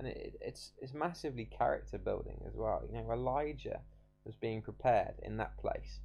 And 0.00 0.08
it, 0.08 0.38
it's 0.40 0.72
it's 0.80 0.94
massively 0.94 1.44
character 1.44 1.98
building 1.98 2.40
as 2.48 2.54
well. 2.56 2.82
You 2.88 2.94
know, 2.94 3.12
Elijah 3.12 3.80
was 4.24 4.34
being 4.34 4.62
prepared 4.62 5.16
in 5.22 5.36
that 5.36 5.58
place, 5.58 6.00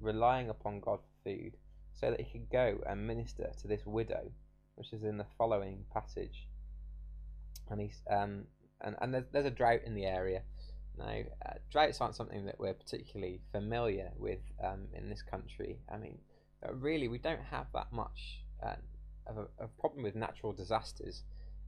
relying 0.00 0.50
upon 0.50 0.80
God 0.80 0.98
for 0.98 1.30
food, 1.30 1.56
so 1.92 2.10
that 2.10 2.20
he 2.20 2.40
could 2.40 2.50
go 2.50 2.80
and 2.88 3.06
minister 3.06 3.52
to 3.60 3.68
this 3.68 3.86
widow, 3.86 4.32
which 4.74 4.92
is 4.92 5.04
in 5.04 5.16
the 5.16 5.26
following 5.38 5.84
passage. 5.92 6.48
And 7.70 7.80
he's 7.80 8.02
um 8.10 8.46
and, 8.80 8.96
and 9.00 9.14
there's, 9.14 9.26
there's 9.30 9.46
a 9.46 9.50
drought 9.50 9.82
in 9.86 9.94
the 9.94 10.06
area. 10.06 10.42
Now, 10.98 11.20
uh, 11.46 11.54
droughts 11.70 12.00
aren't 12.00 12.16
something 12.16 12.46
that 12.46 12.58
we're 12.58 12.74
particularly 12.74 13.40
familiar 13.52 14.10
with 14.18 14.40
um, 14.62 14.88
in 14.92 15.08
this 15.08 15.22
country. 15.22 15.78
I 15.88 15.98
mean, 15.98 16.18
uh, 16.66 16.74
really, 16.74 17.06
we 17.06 17.18
don't 17.18 17.40
have 17.50 17.66
that 17.74 17.92
much 17.92 18.40
uh, 18.60 18.74
of 19.28 19.38
a, 19.38 19.64
a 19.64 19.68
problem 19.68 20.02
with 20.02 20.16
natural 20.16 20.52
disasters 20.52 21.22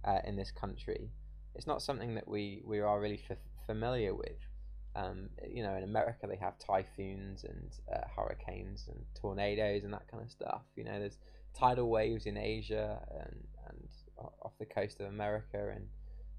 uh, 0.04 0.18
in 0.24 0.36
this 0.36 0.50
country. 0.50 1.10
It's 1.56 1.66
not 1.66 1.82
something 1.82 2.14
that 2.14 2.28
we, 2.28 2.62
we 2.64 2.80
are 2.80 3.00
really 3.00 3.20
f- 3.28 3.38
familiar 3.66 4.14
with. 4.14 4.38
Um, 4.94 5.28
you 5.46 5.62
know, 5.62 5.75
in 5.75 5.82
America 5.82 6.26
they 6.26 6.36
have 6.36 6.58
typhoons 6.58 7.44
and 7.44 7.70
uh, 7.94 8.06
hurricanes 8.14 8.86
and 8.88 9.04
tornadoes 9.14 9.84
and 9.84 9.92
that 9.92 10.08
kind 10.10 10.22
of 10.22 10.30
stuff. 10.30 10.62
You 10.75 10.84
know, 10.84 10.98
there's 10.98 11.18
tidal 11.58 11.90
waves 11.90 12.26
in 12.26 12.36
Asia 12.36 12.98
and, 13.10 13.44
and 13.68 13.88
off 14.18 14.52
the 14.58 14.64
coast 14.64 15.00
of 15.00 15.06
America 15.06 15.72
and, 15.75 15.86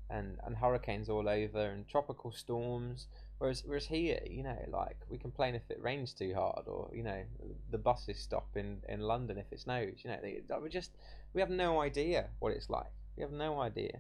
and, 0.10 0.38
and 0.44 0.56
hurricanes 0.56 1.10
all 1.10 1.28
over 1.30 1.66
and 1.66 1.88
tropical 1.88 2.32
storms. 2.32 3.08
Whereas, 3.38 3.64
whereas 3.66 3.86
here, 3.86 4.20
you 4.26 4.42
know, 4.42 4.58
like 4.70 4.98
we 5.10 5.18
complain 5.18 5.54
if 5.54 5.70
it 5.70 5.82
rains 5.82 6.14
too 6.14 6.34
hard, 6.34 6.68
or 6.68 6.90
you 6.92 7.04
know, 7.04 7.22
the 7.70 7.78
buses 7.78 8.20
stop 8.20 8.48
in, 8.56 8.80
in 8.90 9.02
London 9.02 9.38
if 9.38 9.46
it 9.52 9.60
snows. 9.60 10.00
You 10.04 10.10
know, 10.10 10.18
they, 10.22 10.42
we 10.62 10.70
just 10.70 10.92
we 11.34 11.42
have 11.42 11.52
no 11.52 11.82
idea 11.82 12.30
what 12.40 12.54
it's 12.54 12.70
like. 12.70 12.92
We 13.16 13.22
have 13.22 13.32
no 13.32 13.62
idea. 13.62 14.00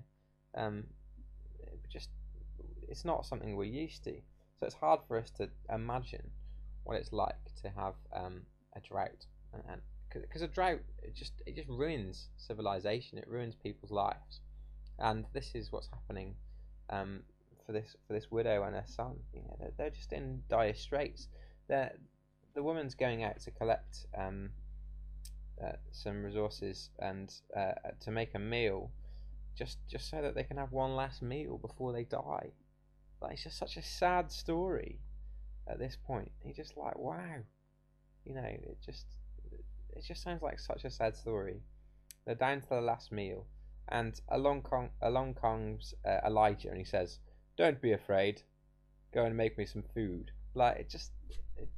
Um, 0.55 0.85
it's 2.87 3.05
not 3.05 3.25
something 3.25 3.55
we're 3.55 3.65
used 3.65 4.03
to. 4.05 4.13
So 4.59 4.65
it's 4.65 4.75
hard 4.75 5.01
for 5.07 5.17
us 5.17 5.29
to 5.31 5.49
imagine 5.73 6.31
what 6.83 6.97
it's 6.97 7.11
like 7.13 7.35
to 7.61 7.69
have 7.69 7.93
um, 8.13 8.41
a 8.75 8.79
drought, 8.79 9.25
and 9.53 9.81
because 10.13 10.41
a 10.41 10.47
drought 10.47 10.79
it 11.03 11.13
just 11.13 11.33
it 11.45 11.55
just 11.55 11.69
ruins 11.69 12.29
civilization. 12.37 13.17
It 13.17 13.27
ruins 13.27 13.55
people's 13.55 13.91
lives, 13.91 14.41
and 14.99 15.25
this 15.33 15.51
is 15.53 15.71
what's 15.71 15.87
happening 15.87 16.35
um, 16.89 17.21
for 17.65 17.71
this 17.73 17.95
for 18.07 18.13
this 18.13 18.31
widow 18.31 18.63
and 18.63 18.75
her 18.75 18.85
son. 18.85 19.15
You 19.33 19.41
know, 19.41 19.55
they're, 19.59 19.73
they're 19.77 19.89
just 19.89 20.13
in 20.13 20.41
dire 20.49 20.73
straits. 20.73 21.27
They're, 21.67 21.93
the 22.55 22.63
woman's 22.63 22.95
going 22.95 23.23
out 23.23 23.39
to 23.41 23.51
collect 23.51 24.07
um, 24.17 24.49
uh, 25.63 25.73
some 25.91 26.23
resources 26.23 26.89
and 26.99 27.33
uh, 27.55 27.73
to 27.99 28.11
make 28.11 28.33
a 28.33 28.39
meal, 28.39 28.91
just 29.55 29.77
just 29.87 30.09
so 30.09 30.21
that 30.21 30.35
they 30.35 30.43
can 30.43 30.57
have 30.57 30.71
one 30.71 30.95
last 30.95 31.21
meal 31.21 31.57
before 31.57 31.93
they 31.93 32.05
die. 32.05 32.51
Like 33.21 33.33
it's 33.33 33.43
just 33.43 33.57
such 33.57 33.77
a 33.77 33.81
sad 33.81 34.31
story. 34.31 34.99
At 35.67 35.79
this 35.79 35.97
point, 35.97 36.31
you're 36.45 36.53
just 36.53 36.77
like, 36.77 36.97
wow, 36.97 37.43
you 38.25 38.33
know, 38.33 38.41
it 38.41 38.77
just 38.85 39.05
it 39.95 40.05
just 40.05 40.23
sounds 40.23 40.41
like 40.41 40.59
such 40.59 40.85
a 40.85 40.89
sad 40.89 41.15
story. 41.15 41.61
They're 42.25 42.35
down 42.35 42.61
to 42.61 42.69
the 42.69 42.81
last 42.81 43.11
meal, 43.11 43.45
and 43.89 44.19
along 44.29 44.61
com- 44.63 44.91
along 45.01 45.35
comes 45.35 45.93
uh, 46.05 46.19
Elijah, 46.25 46.69
and 46.69 46.77
he 46.77 46.83
says, 46.83 47.19
"Don't 47.57 47.81
be 47.81 47.91
afraid. 47.91 48.43
Go 49.13 49.23
and 49.23 49.35
make 49.35 49.57
me 49.57 49.65
some 49.65 49.83
food." 49.93 50.31
Like 50.53 50.77
it 50.77 50.89
just, 50.89 51.11
it, 51.55 51.69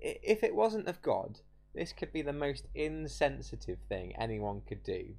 if 0.00 0.42
it 0.42 0.54
wasn't 0.54 0.88
of 0.88 1.02
God, 1.02 1.40
this 1.74 1.92
could 1.92 2.12
be 2.12 2.22
the 2.22 2.32
most 2.32 2.66
insensitive 2.74 3.78
thing 3.88 4.14
anyone 4.18 4.62
could 4.66 4.82
do. 4.82 5.14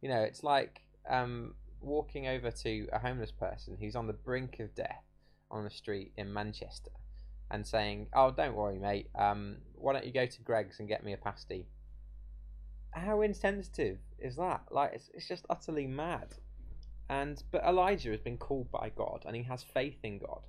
You 0.00 0.08
know, 0.08 0.20
it's 0.20 0.42
like 0.42 0.82
um, 1.08 1.54
walking 1.80 2.26
over 2.26 2.50
to 2.50 2.88
a 2.92 2.98
homeless 2.98 3.30
person 3.30 3.76
who's 3.78 3.96
on 3.96 4.06
the 4.06 4.12
brink 4.12 4.60
of 4.60 4.74
death 4.74 5.04
on 5.50 5.64
the 5.64 5.70
street 5.70 6.12
in 6.16 6.32
Manchester 6.32 6.90
and 7.50 7.66
saying, 7.66 8.08
"Oh, 8.12 8.30
don't 8.30 8.54
worry, 8.54 8.78
mate. 8.78 9.08
Um, 9.14 9.58
why 9.74 9.92
don't 9.92 10.06
you 10.06 10.12
go 10.12 10.26
to 10.26 10.42
Greggs 10.42 10.80
and 10.80 10.88
get 10.88 11.04
me 11.04 11.12
a 11.12 11.16
pasty?" 11.16 11.66
How 12.92 13.20
insensitive 13.20 13.98
is 14.18 14.36
that? 14.36 14.62
Like, 14.70 14.92
it's, 14.94 15.10
it's 15.14 15.28
just 15.28 15.44
utterly 15.50 15.86
mad. 15.86 16.34
And 17.08 17.42
but 17.52 17.62
Elijah 17.64 18.10
has 18.10 18.20
been 18.20 18.38
called 18.38 18.70
by 18.70 18.90
God, 18.90 19.24
and 19.26 19.36
he 19.36 19.42
has 19.44 19.62
faith 19.62 19.98
in 20.02 20.18
God. 20.18 20.42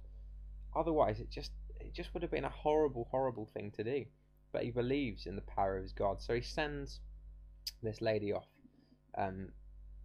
Otherwise, 0.75 1.19
it 1.19 1.29
just 1.29 1.51
it 1.79 1.93
just 1.93 2.13
would 2.13 2.23
have 2.23 2.31
been 2.31 2.45
a 2.45 2.49
horrible, 2.49 3.07
horrible 3.11 3.45
thing 3.53 3.71
to 3.71 3.83
do. 3.83 4.05
But 4.51 4.63
he 4.63 4.71
believes 4.71 5.27
in 5.27 5.35
the 5.35 5.41
power 5.41 5.77
of 5.77 5.83
his 5.83 5.93
God, 5.93 6.21
so 6.21 6.33
he 6.33 6.41
sends 6.41 6.99
this 7.83 8.01
lady 8.01 8.33
off 8.33 8.47
um, 9.17 9.49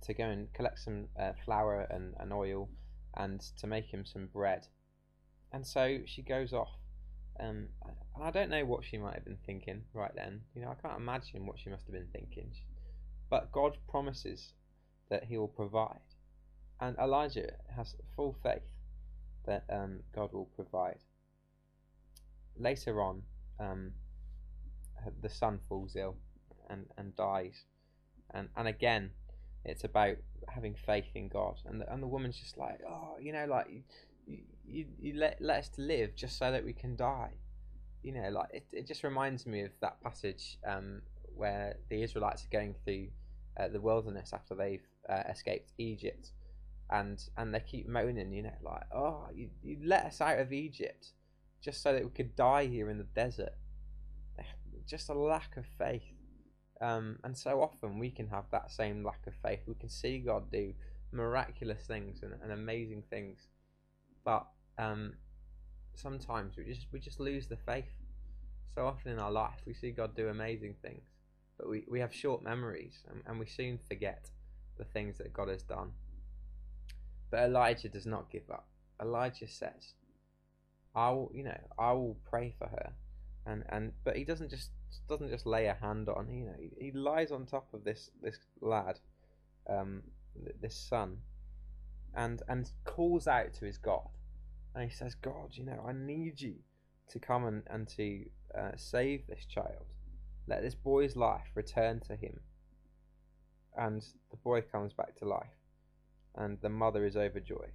to 0.02 0.14
go 0.14 0.25
and 0.25 0.52
collect 0.52 0.78
some 0.78 1.06
uh, 1.18 1.32
flour 1.44 1.87
and, 1.90 2.14
and 2.18 2.32
oil 2.32 2.68
and 3.16 3.40
to 3.59 3.66
make 3.66 3.87
him 3.87 4.04
some 4.04 4.26
bread. 4.26 4.66
And 5.52 5.66
so 5.66 5.99
she 6.06 6.23
goes 6.23 6.52
off. 6.52 6.71
Um, 7.40 7.68
and 7.85 7.97
I 8.23 8.30
don't 8.30 8.50
know 8.50 8.64
what 8.64 8.85
she 8.85 8.99
might 8.99 9.14
have 9.14 9.25
been 9.25 9.38
thinking 9.47 9.82
right 9.94 10.14
then. 10.14 10.42
You 10.54 10.62
know, 10.62 10.71
I 10.71 10.87
can't 10.87 11.00
imagine 11.00 11.47
what 11.47 11.59
she 11.59 11.71
must 11.71 11.87
have 11.87 11.94
been 11.94 12.09
thinking. 12.12 12.50
But 13.30 13.52
God 13.52 13.78
promises 13.88 14.52
that 15.09 15.25
He 15.25 15.38
will 15.38 15.49
provide. 15.49 16.00
And 16.80 16.97
Elijah 16.99 17.52
has 17.75 17.94
full 18.16 18.37
faith 18.42 18.62
that 19.47 19.64
um, 19.71 20.00
God 20.14 20.32
will 20.32 20.49
provide. 20.56 20.99
Later 22.59 23.00
on, 23.00 23.23
um, 23.59 23.92
the 25.21 25.28
son 25.28 25.61
falls 25.68 25.97
ill 25.97 26.16
and, 26.68 26.87
and 26.97 27.14
dies. 27.16 27.64
And, 28.35 28.49
and 28.56 28.68
again, 28.68 29.11
it's 29.64 29.85
about 29.85 30.16
having 30.49 30.75
faith 30.75 31.07
in 31.14 31.28
God, 31.28 31.61
and 31.66 31.81
the, 31.81 31.92
and 31.92 32.02
the 32.02 32.07
woman's 32.07 32.38
just 32.38 32.59
like, 32.59 32.81
oh, 32.88 33.16
you 33.21 33.33
know, 33.33 33.47
like 33.47 33.69
you, 34.26 34.38
you, 34.66 34.87
you 34.99 35.14
let 35.14 35.40
let 35.40 35.59
us 35.59 35.71
live 35.76 36.14
just 36.16 36.38
so 36.38 36.50
that 36.50 36.64
we 36.64 36.73
can 36.73 36.97
die. 36.97 37.33
You 38.02 38.12
know, 38.12 38.28
like 38.31 38.49
it, 38.52 38.66
it 38.73 38.87
just 38.87 39.04
reminds 39.04 39.47
me 39.47 39.62
of 39.62 39.71
that 39.81 40.02
passage 40.02 40.59
um, 40.66 41.02
where 41.37 41.76
the 41.88 42.02
Israelites 42.02 42.45
are 42.45 42.52
going 42.52 42.75
through 42.85 43.09
uh, 43.59 43.69
the 43.69 43.81
wilderness 43.81 44.33
after 44.33 44.54
they've 44.54 44.87
uh, 45.09 45.23
escaped 45.31 45.73
Egypt, 45.78 46.31
and 46.90 47.23
and 47.37 47.54
they 47.54 47.61
keep 47.61 47.88
moaning, 47.88 48.33
you 48.33 48.42
know, 48.42 48.57
like, 48.62 48.83
oh, 48.95 49.26
you, 49.35 49.49
you 49.62 49.78
let 49.85 50.07
us 50.07 50.21
out 50.21 50.38
of 50.38 50.52
Egypt 50.52 51.09
just 51.62 51.83
so 51.83 51.92
that 51.92 52.02
we 52.02 52.11
could 52.11 52.35
die 52.35 52.66
here 52.66 52.90
in 52.90 52.99
the 52.99 53.04
desert. 53.04 53.54
Just 54.85 55.09
a 55.09 55.14
lack 55.14 55.57
of 55.57 55.64
faith 55.78 56.02
um, 56.83 57.19
and 57.23 57.39
so 57.39 57.62
often 57.62 57.99
we 58.01 58.11
can 58.11 58.27
have 58.27 58.45
that 58.51 58.73
same 58.73 59.05
lack 59.05 59.25
of 59.29 59.35
faith. 59.41 59.61
We 59.69 59.75
can 59.75 59.89
see 59.89 60.19
God 60.19 60.51
do 60.51 60.75
miraculous 61.12 61.85
things 61.87 62.23
and, 62.23 62.35
and 62.43 62.51
amazing 62.51 63.05
things, 63.09 63.47
but 64.25 64.47
um, 64.79 65.15
sometimes 65.95 66.57
we 66.57 66.65
just 66.65 66.89
we 66.93 66.99
just 66.99 67.21
lose 67.21 67.47
the 67.47 67.57
faith. 67.57 67.93
So 68.75 68.87
often 68.87 69.12
in 69.12 69.21
our 69.21 69.31
life, 69.31 69.61
we 69.65 69.75
see 69.75 69.93
God 69.93 70.17
do 70.17 70.29
amazing 70.29 70.75
things, 70.83 71.03
but 71.57 71.69
we, 71.69 71.85
we 71.89 72.01
have 72.01 72.12
short 72.12 72.43
memories 72.43 73.05
and, 73.09 73.23
and 73.27 73.39
we 73.39 73.47
soon 73.47 73.79
forget 73.87 74.31
the 74.77 74.85
things 74.85 75.19
that 75.19 75.33
God 75.33 75.49
has 75.49 75.62
done. 75.62 75.93
But 77.31 77.45
Elijah 77.45 77.91
does 77.91 78.07
not 78.07 78.31
give 78.31 78.51
up. 78.51 78.67
Elijah 79.01 79.47
says, 79.47 79.95
"I 80.97 81.11
will, 81.11 81.31
you 81.33 81.45
know, 81.45 81.61
I 81.79 81.93
will 81.93 82.17
pray 82.29 82.55
for 82.59 82.67
her," 82.67 82.93
and 83.47 83.62
and 83.69 83.93
but 84.03 84.17
he 84.17 84.25
doesn't 84.25 84.51
just 84.51 84.71
doesn't 85.09 85.31
just 85.31 85.47
lay 85.47 85.67
a 85.67 85.75
hand 85.75 86.09
on. 86.09 86.29
You 86.31 86.47
know, 86.47 86.55
he, 86.59 86.87
he 86.87 86.93
lies 86.93 87.31
on 87.31 87.47
top 87.47 87.73
of 87.73 87.85
this 87.85 88.11
this 88.23 88.39
lad, 88.61 88.99
um, 89.69 90.03
this 90.61 90.77
son, 90.77 91.19
and 92.15 92.43
and 92.49 92.71
calls 92.85 93.27
out 93.27 93.55
to 93.55 93.65
his 93.65 93.79
God, 93.79 94.09
and 94.75 94.89
he 94.89 94.95
says, 94.95 95.15
God, 95.15 95.51
you 95.53 95.65
know, 95.65 95.85
I 95.87 95.93
need 95.93 96.41
you 96.41 96.57
to 97.11 97.19
come 97.19 97.45
and 97.47 97.63
and 97.69 97.89
to 97.97 98.25
uh, 98.59 98.73
save 98.77 99.27
this 99.27 99.45
child. 99.47 99.87
Let 100.47 100.63
this 100.63 100.75
boy's 100.75 101.17
life 101.17 101.47
return 101.55 102.01
to 102.01 102.17
him. 102.17 102.41
And 103.77 104.05
the 104.31 104.37
boy 104.37 104.61
comes 104.61 104.93
back 104.93 105.17
to 105.17 105.25
life, 105.25 105.57
and 106.35 106.59
the 106.61 106.69
mother 106.69 107.07
is 107.07 107.17
overjoyed. 107.17 107.73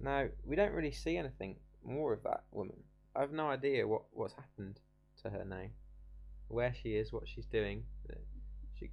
Now 0.00 0.28
we 0.44 0.56
don't 0.56 0.72
really 0.72 0.92
see 0.92 1.16
anything 1.16 1.56
more 1.84 2.12
of 2.12 2.22
that 2.22 2.44
woman. 2.50 2.82
I 3.14 3.20
have 3.20 3.32
no 3.32 3.48
idea 3.48 3.86
what 3.86 4.02
what's 4.12 4.34
happened 4.34 4.80
to 5.22 5.30
her 5.30 5.44
now. 5.44 5.66
Where 6.48 6.74
she 6.74 6.96
is, 6.96 7.12
what 7.12 7.26
she's 7.26 7.46
doing, 7.46 7.84
uh, 8.10 8.16
she 8.78 8.90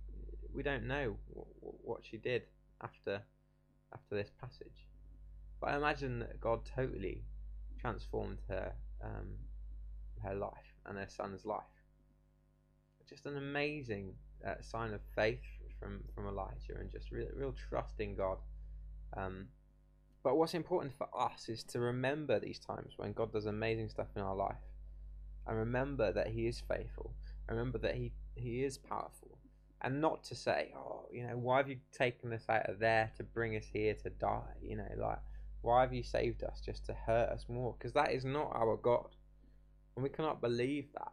we 0.53 0.63
don't 0.63 0.87
know 0.87 1.17
what, 1.83 1.99
she 2.03 2.17
did 2.17 2.43
after 2.81 3.21
after 3.93 4.15
this 4.15 4.31
passage. 4.39 4.87
But 5.59 5.71
I 5.71 5.77
imagine 5.77 6.19
that 6.19 6.39
God 6.39 6.61
totally 6.63 7.23
transformed 7.79 8.39
her 8.47 8.73
um, 9.03 9.35
her 10.23 10.35
life 10.35 10.75
and 10.85 10.97
her 10.97 11.07
son's 11.09 11.45
life. 11.45 11.63
Just 13.07 13.25
an 13.25 13.37
amazing 13.37 14.13
uh, 14.45 14.61
sign 14.61 14.93
of 14.93 15.01
faith 15.15 15.43
from 15.79 16.03
from 16.15 16.27
Elijah 16.27 16.77
and 16.79 16.89
just 16.89 17.11
real, 17.11 17.27
real 17.35 17.53
trust 17.69 17.99
in 17.99 18.15
God. 18.15 18.37
Um, 19.17 19.47
but 20.23 20.37
what's 20.37 20.53
important 20.53 20.93
for 20.97 21.07
us 21.17 21.49
is 21.49 21.63
to 21.65 21.79
remember 21.79 22.39
these 22.39 22.59
times 22.59 22.93
when 22.97 23.13
God 23.13 23.31
does 23.31 23.45
amazing 23.45 23.89
stuff 23.89 24.07
in 24.15 24.21
our 24.21 24.35
life 24.35 24.57
and 25.49 25.57
remember 25.57 26.13
that 26.13 26.27
He 26.27 26.47
is 26.47 26.61
faithful. 26.61 27.11
Remember 27.49 27.79
that 27.79 27.95
He 27.95 28.11
He 28.35 28.63
is 28.63 28.77
powerful, 28.77 29.39
and 29.81 29.99
not 29.99 30.23
to 30.25 30.35
say, 30.35 30.71
oh, 30.77 31.07
you 31.11 31.25
know, 31.25 31.35
why 31.35 31.57
have 31.57 31.67
you 31.67 31.77
taken 31.91 32.31
us 32.31 32.45
out 32.47 32.69
of 32.69 32.79
there 32.79 33.11
to 33.17 33.23
bring 33.23 33.57
us 33.57 33.65
here 33.65 33.95
to 34.03 34.09
die? 34.11 34.53
You 34.61 34.77
know, 34.77 34.91
like 34.97 35.19
why 35.61 35.81
have 35.81 35.93
you 35.93 36.03
saved 36.03 36.43
us 36.43 36.61
just 36.63 36.85
to 36.85 36.93
hurt 36.93 37.29
us 37.29 37.45
more? 37.49 37.75
Because 37.77 37.93
that 37.93 38.11
is 38.11 38.23
not 38.23 38.51
our 38.53 38.77
God, 38.77 39.15
and 39.95 40.03
we 40.03 40.09
cannot 40.09 40.39
believe 40.39 40.87
that 40.93 41.11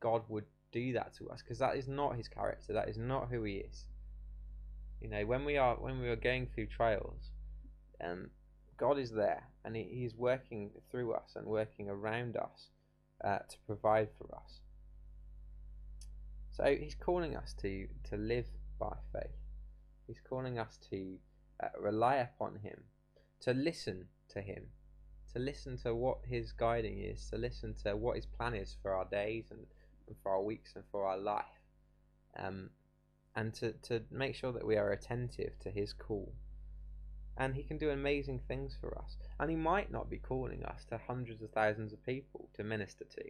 God 0.00 0.22
would 0.28 0.46
do 0.72 0.94
that 0.94 1.14
to 1.14 1.28
us 1.28 1.42
because 1.42 1.58
that 1.58 1.76
is 1.76 1.88
not 1.88 2.16
His 2.16 2.28
character. 2.28 2.72
That 2.72 2.88
is 2.88 2.96
not 2.96 3.28
who 3.30 3.44
He 3.44 3.56
is. 3.56 3.84
You 5.02 5.08
know, 5.08 5.26
when 5.26 5.44
we 5.44 5.58
are 5.58 5.76
when 5.76 6.00
we 6.00 6.08
are 6.08 6.16
going 6.16 6.46
through 6.46 6.66
trials, 6.66 7.30
um, 8.02 8.30
God 8.78 8.98
is 8.98 9.10
there 9.10 9.44
and 9.64 9.76
he, 9.76 9.82
He's 9.82 10.14
working 10.14 10.70
through 10.90 11.12
us 11.12 11.32
and 11.36 11.46
working 11.46 11.90
around 11.90 12.36
us 12.36 12.70
uh, 13.24 13.38
to 13.38 13.56
provide 13.66 14.08
for 14.18 14.34
us. 14.34 14.60
So 16.50 16.64
he's 16.64 16.94
calling 16.94 17.36
us 17.36 17.54
to 17.62 17.86
to 18.10 18.16
live 18.16 18.46
by 18.78 18.96
faith. 19.12 19.36
He's 20.06 20.20
calling 20.28 20.58
us 20.58 20.78
to 20.90 21.18
uh, 21.62 21.68
rely 21.80 22.16
upon 22.16 22.56
him, 22.56 22.84
to 23.40 23.52
listen 23.52 24.06
to 24.30 24.40
him, 24.40 24.64
to 25.32 25.38
listen 25.38 25.76
to 25.78 25.94
what 25.94 26.18
his 26.24 26.52
guiding 26.52 26.98
is, 26.98 27.28
to 27.30 27.36
listen 27.36 27.74
to 27.84 27.96
what 27.96 28.16
his 28.16 28.26
plan 28.26 28.54
is 28.54 28.76
for 28.82 28.94
our 28.94 29.04
days 29.04 29.46
and, 29.50 29.66
and 30.06 30.16
for 30.22 30.32
our 30.32 30.42
weeks 30.42 30.72
and 30.74 30.84
for 30.90 31.04
our 31.04 31.18
life. 31.18 31.44
Um, 32.38 32.70
and 33.36 33.54
to, 33.54 33.72
to 33.72 34.02
make 34.10 34.34
sure 34.34 34.52
that 34.52 34.66
we 34.66 34.76
are 34.76 34.90
attentive 34.90 35.58
to 35.60 35.70
his 35.70 35.92
call. 35.92 36.32
And 37.38 37.54
he 37.54 37.62
can 37.62 37.78
do 37.78 37.90
amazing 37.90 38.40
things 38.48 38.76
for 38.80 38.98
us. 38.98 39.16
And 39.38 39.48
he 39.48 39.56
might 39.56 39.90
not 39.92 40.10
be 40.10 40.18
calling 40.18 40.64
us 40.64 40.84
to 40.90 40.98
hundreds 41.06 41.40
of 41.40 41.50
thousands 41.52 41.92
of 41.92 42.04
people 42.04 42.48
to 42.54 42.64
minister 42.64 43.04
to. 43.04 43.22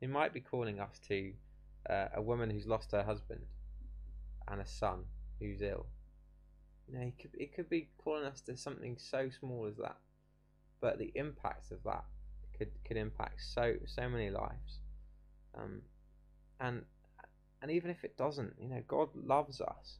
He 0.00 0.06
might 0.06 0.34
be 0.34 0.40
calling 0.40 0.78
us 0.78 1.00
to 1.08 1.32
uh, 1.88 2.08
a 2.14 2.20
woman 2.22 2.50
who's 2.50 2.66
lost 2.66 2.92
her 2.92 3.02
husband 3.02 3.40
and 4.46 4.60
a 4.60 4.66
son 4.66 5.04
who's 5.40 5.62
ill. 5.62 5.86
You 6.86 6.98
know, 6.98 7.04
he 7.04 7.12
could, 7.12 7.30
it 7.34 7.54
could 7.54 7.68
be 7.70 7.88
calling 7.98 8.24
us 8.26 8.42
to 8.42 8.56
something 8.56 8.96
so 8.98 9.30
small 9.40 9.66
as 9.66 9.76
that. 9.78 9.96
But 10.80 10.98
the 10.98 11.10
impact 11.14 11.72
of 11.72 11.82
that 11.84 12.04
could, 12.56 12.70
could 12.84 12.98
impact 12.98 13.40
so 13.42 13.74
so 13.86 14.08
many 14.08 14.30
lives. 14.30 14.80
Um, 15.56 15.80
and 16.60 16.82
and 17.62 17.70
even 17.70 17.90
if 17.90 18.04
it 18.04 18.16
doesn't, 18.16 18.54
you 18.60 18.68
know, 18.68 18.82
God 18.86 19.08
loves 19.14 19.60
us, 19.60 19.98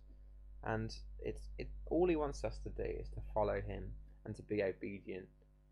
and 0.67 0.95
it's 1.21 1.43
it 1.59 1.69
all 1.87 2.09
He 2.09 2.17
wants 2.17 2.45
us 2.45 2.59
to 2.59 2.69
do 2.71 2.83
is 2.83 3.09
to 3.11 3.21
follow 3.33 3.61
Him 3.61 3.85
and 4.25 4.35
to 4.37 4.43
be 4.43 4.63
obedient, 4.63 5.29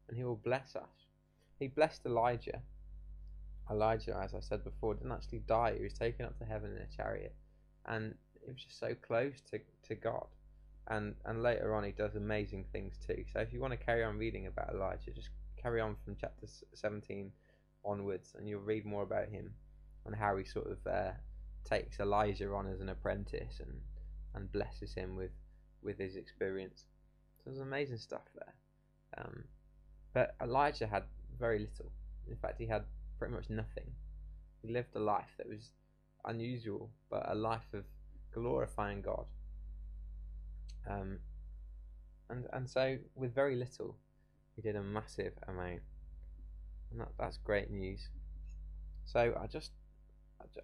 and 0.08 0.16
He 0.16 0.24
will 0.24 0.40
bless 0.44 0.76
us. 0.76 1.06
He 1.58 1.68
blessed 1.68 2.06
Elijah. 2.06 2.60
Elijah, 3.70 4.18
as 4.22 4.34
I 4.34 4.40
said 4.40 4.62
before, 4.62 4.94
didn't 4.94 5.12
actually 5.12 5.42
die. 5.48 5.74
He 5.76 5.82
was 5.84 5.94
taken 5.94 6.26
up 6.26 6.38
to 6.38 6.44
heaven 6.44 6.70
in 6.76 6.82
a 6.82 6.96
chariot, 6.96 7.34
and 7.86 8.14
he 8.44 8.52
was 8.52 8.62
just 8.62 8.78
so 8.78 8.94
close 9.06 9.40
to, 9.50 9.58
to 9.88 9.94
God. 9.94 10.26
And 10.88 11.14
and 11.24 11.42
later 11.42 11.74
on, 11.74 11.84
he 11.84 11.92
does 11.92 12.14
amazing 12.14 12.66
things 12.72 12.94
too. 13.06 13.24
So 13.32 13.40
if 13.40 13.52
you 13.52 13.60
want 13.60 13.72
to 13.72 13.84
carry 13.84 14.04
on 14.04 14.18
reading 14.18 14.46
about 14.46 14.74
Elijah, 14.74 15.10
just 15.14 15.30
carry 15.60 15.80
on 15.80 15.96
from 16.04 16.16
chapter 16.20 16.46
17 16.74 17.32
onwards, 17.84 18.34
and 18.36 18.48
you'll 18.48 18.60
read 18.60 18.84
more 18.84 19.02
about 19.02 19.28
him 19.28 19.50
and 20.04 20.14
how 20.14 20.36
he 20.36 20.44
sort 20.44 20.70
of 20.70 20.78
uh, 20.86 21.12
takes 21.64 22.00
Elijah 22.00 22.52
on 22.52 22.66
as 22.66 22.80
an 22.80 22.90
apprentice 22.90 23.60
and 23.60 23.80
and 24.34 24.50
blesses 24.52 24.94
him 24.94 25.16
with 25.16 25.32
with 25.82 25.98
his 25.98 26.16
experience. 26.16 26.86
So 27.36 27.50
there's 27.50 27.58
amazing 27.58 27.98
stuff 27.98 28.22
there. 28.34 28.54
Um, 29.18 29.44
but 30.12 30.34
Elijah 30.42 30.86
had 30.86 31.04
very 31.38 31.58
little. 31.58 31.92
In 32.28 32.36
fact, 32.36 32.58
he 32.58 32.66
had 32.66 32.84
pretty 33.18 33.34
much 33.34 33.50
nothing. 33.50 33.92
He 34.62 34.72
lived 34.72 34.94
a 34.96 34.98
life 34.98 35.34
that 35.36 35.48
was 35.48 35.72
unusual, 36.24 36.90
but 37.10 37.24
a 37.28 37.34
life 37.34 37.74
of 37.74 37.84
glorifying 38.32 39.02
God. 39.02 39.26
Um, 40.88 41.18
and 42.30 42.46
and 42.52 42.68
so 42.68 42.98
with 43.14 43.34
very 43.34 43.56
little, 43.56 43.96
he 44.56 44.62
did 44.62 44.76
a 44.76 44.82
massive 44.82 45.34
amount, 45.48 45.82
and 46.90 47.00
that, 47.00 47.08
that's 47.18 47.36
great 47.38 47.70
news. 47.70 48.08
So 49.04 49.34
I 49.40 49.46
just 49.46 49.72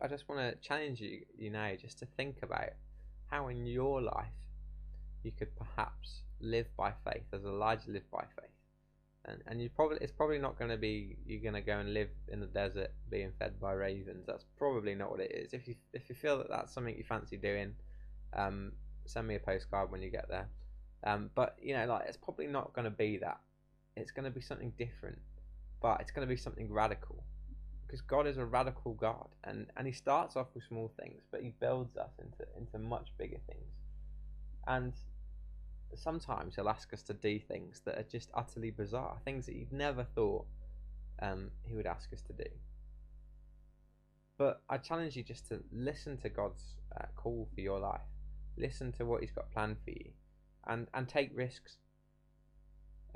I 0.00 0.08
just 0.08 0.28
want 0.28 0.40
to 0.40 0.56
challenge 0.66 1.00
you, 1.00 1.20
you 1.36 1.50
know, 1.50 1.76
just 1.80 1.98
to 2.00 2.06
think 2.16 2.38
about 2.42 2.70
how 3.30 3.48
in 3.48 3.66
your 3.66 4.02
life 4.02 4.26
you 5.22 5.32
could 5.32 5.54
perhaps 5.56 6.22
live 6.40 6.66
by 6.76 6.92
faith 7.04 7.24
as 7.32 7.44
Elijah 7.44 7.90
lived 7.90 8.10
by 8.10 8.24
faith. 8.36 8.50
And, 9.26 9.42
and 9.46 9.62
you 9.62 9.68
probably 9.68 9.98
it's 10.00 10.12
probably 10.12 10.38
not 10.38 10.58
going 10.58 10.70
to 10.70 10.78
be 10.78 11.16
you're 11.26 11.42
going 11.42 11.54
to 11.54 11.60
go 11.60 11.78
and 11.78 11.92
live 11.92 12.08
in 12.28 12.40
the 12.40 12.46
desert 12.46 12.92
being 13.10 13.32
fed 13.38 13.60
by 13.60 13.72
ravens. 13.72 14.24
That's 14.26 14.44
probably 14.56 14.94
not 14.94 15.10
what 15.10 15.20
it 15.20 15.32
is. 15.32 15.52
If 15.52 15.68
you 15.68 15.74
if 15.92 16.08
you 16.08 16.14
feel 16.14 16.38
that 16.38 16.48
that's 16.48 16.72
something 16.72 16.96
you 16.96 17.04
fancy 17.04 17.36
doing, 17.36 17.74
um, 18.34 18.72
send 19.04 19.28
me 19.28 19.34
a 19.34 19.40
postcard 19.40 19.90
when 19.90 20.00
you 20.00 20.10
get 20.10 20.28
there. 20.28 20.48
Um, 21.04 21.30
but 21.34 21.56
you 21.62 21.74
know, 21.74 21.86
like 21.86 22.06
it's 22.08 22.16
probably 22.16 22.46
not 22.46 22.72
going 22.72 22.86
to 22.86 22.90
be 22.90 23.18
that. 23.18 23.40
It's 23.94 24.10
going 24.10 24.24
to 24.24 24.30
be 24.30 24.40
something 24.40 24.72
different, 24.78 25.18
but 25.82 26.00
it's 26.00 26.10
going 26.10 26.26
to 26.26 26.34
be 26.34 26.40
something 26.40 26.72
radical 26.72 27.22
because 27.90 28.02
God 28.02 28.28
is 28.28 28.36
a 28.36 28.44
radical 28.44 28.94
God, 28.94 29.26
and 29.42 29.66
and 29.76 29.84
He 29.84 29.92
starts 29.92 30.36
off 30.36 30.46
with 30.54 30.62
small 30.62 30.92
things, 31.00 31.22
but 31.32 31.42
He 31.42 31.52
builds 31.58 31.96
us 31.96 32.12
into 32.20 32.44
into 32.56 32.78
much 32.78 33.08
bigger 33.18 33.38
things, 33.48 33.72
and 34.68 34.92
sometimes 35.96 36.54
He'll 36.54 36.68
ask 36.68 36.92
us 36.94 37.02
to 37.02 37.14
do 37.14 37.40
things 37.40 37.80
that 37.84 37.98
are 37.98 38.04
just 38.04 38.30
utterly 38.32 38.70
bizarre, 38.70 39.16
things 39.24 39.46
that 39.46 39.56
you'd 39.56 39.72
never 39.72 40.04
thought 40.04 40.46
um, 41.20 41.50
He 41.64 41.74
would 41.74 41.86
ask 41.86 42.12
us 42.12 42.20
to 42.22 42.32
do. 42.32 42.48
But 44.38 44.62
I 44.70 44.78
challenge 44.78 45.16
you 45.16 45.24
just 45.24 45.48
to 45.48 45.60
listen 45.72 46.16
to 46.18 46.28
God's 46.28 46.76
uh, 46.96 47.06
call 47.16 47.48
for 47.52 47.60
your 47.60 47.80
life, 47.80 48.06
listen 48.56 48.92
to 48.92 49.04
what 49.04 49.20
He's 49.20 49.32
got 49.32 49.50
planned 49.50 49.78
for 49.82 49.90
you, 49.90 50.12
and 50.64 50.86
and 50.94 51.08
take 51.08 51.36
risks. 51.36 51.78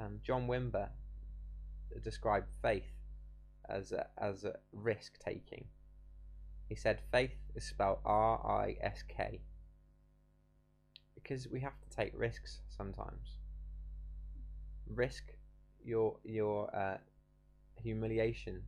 Um, 0.01 0.19
John 0.25 0.49
Wimber 0.49 0.89
described 2.03 2.49
faith 2.61 3.04
as 3.69 3.93
a, 3.93 4.07
as 4.19 4.45
a 4.45 4.55
risk 4.73 5.19
taking. 5.25 5.65
He 6.69 6.75
said 6.75 7.01
faith 7.13 7.37
is 7.55 7.65
spelled 7.65 7.99
R 8.05 8.41
I 8.47 8.77
S 8.81 9.03
K 9.07 9.41
because 11.15 11.49
we 11.49 11.61
have 11.61 11.79
to 11.81 11.97
take 11.97 12.13
risks 12.19 12.61
sometimes. 12.69 13.39
Risk 14.87 15.25
your 15.85 16.17
your 16.25 16.75
uh, 16.75 16.99
humiliation 17.83 18.63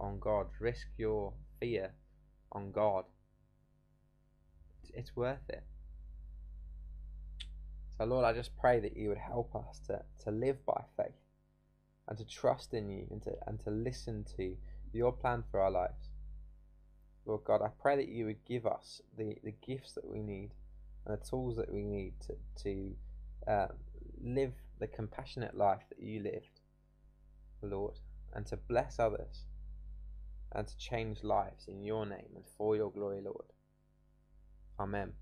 on 0.00 0.18
God. 0.18 0.46
Risk 0.60 0.86
your 0.96 1.32
fear 1.60 1.92
on 2.52 2.72
God. 2.72 3.04
It's, 4.82 4.92
it's 4.94 5.16
worth 5.16 5.48
it. 5.48 5.64
So 7.98 8.04
Lord, 8.04 8.24
I 8.24 8.32
just 8.32 8.56
pray 8.56 8.80
that 8.80 8.96
you 8.96 9.10
would 9.10 9.18
help 9.18 9.54
us 9.54 9.80
to, 9.86 10.02
to 10.24 10.30
live 10.30 10.64
by 10.64 10.82
faith 10.96 11.21
and 12.08 12.18
to 12.18 12.24
trust 12.24 12.74
in 12.74 12.90
you 12.90 13.06
and 13.10 13.22
to, 13.22 13.32
and 13.46 13.60
to 13.64 13.70
listen 13.70 14.24
to 14.36 14.56
your 14.92 15.12
plan 15.12 15.44
for 15.50 15.60
our 15.60 15.70
lives. 15.70 16.10
Lord 17.24 17.44
God, 17.44 17.62
I 17.62 17.68
pray 17.80 17.96
that 17.96 18.08
you 18.08 18.26
would 18.26 18.44
give 18.44 18.66
us 18.66 19.00
the, 19.16 19.36
the 19.44 19.54
gifts 19.66 19.92
that 19.92 20.06
we 20.06 20.20
need 20.20 20.50
and 21.06 21.16
the 21.18 21.24
tools 21.24 21.56
that 21.56 21.72
we 21.72 21.84
need 21.84 22.14
to, 22.26 22.34
to 22.64 22.92
uh, 23.50 23.68
live 24.22 24.52
the 24.80 24.86
compassionate 24.86 25.56
life 25.56 25.82
that 25.90 26.02
you 26.02 26.22
lived, 26.22 26.60
Lord, 27.62 27.98
and 28.34 28.46
to 28.46 28.56
bless 28.56 28.98
others 28.98 29.46
and 30.52 30.66
to 30.66 30.76
change 30.76 31.22
lives 31.22 31.66
in 31.68 31.82
your 31.82 32.04
name 32.04 32.30
and 32.34 32.44
for 32.58 32.76
your 32.76 32.90
glory, 32.90 33.20
Lord. 33.20 33.46
Amen. 34.78 35.12